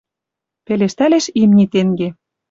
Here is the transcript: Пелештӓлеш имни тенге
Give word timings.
Пелештӓлеш 0.65 1.25
имни 1.41 1.65
тенге 1.73 2.07